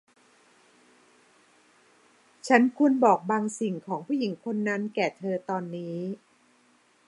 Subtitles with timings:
[2.47, 5.97] ฉันควรบอกบางสิ่งของผู้หญิงคนนั้นแก่เธอตอนนี้